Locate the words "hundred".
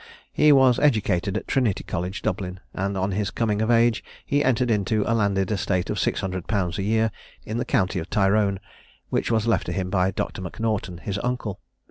6.21-6.47